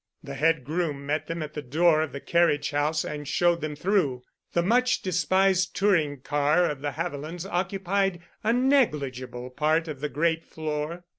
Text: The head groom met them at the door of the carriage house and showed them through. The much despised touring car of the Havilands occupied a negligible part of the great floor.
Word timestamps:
The 0.23 0.33
head 0.33 0.63
groom 0.63 1.05
met 1.05 1.27
them 1.27 1.43
at 1.43 1.53
the 1.53 1.61
door 1.61 2.01
of 2.01 2.11
the 2.11 2.19
carriage 2.19 2.71
house 2.71 3.05
and 3.05 3.27
showed 3.27 3.61
them 3.61 3.75
through. 3.75 4.23
The 4.53 4.63
much 4.63 5.03
despised 5.03 5.75
touring 5.75 6.21
car 6.21 6.65
of 6.65 6.81
the 6.81 6.93
Havilands 6.93 7.45
occupied 7.45 8.19
a 8.43 8.51
negligible 8.51 9.51
part 9.51 9.87
of 9.87 9.99
the 9.99 10.09
great 10.09 10.43
floor. 10.43 11.03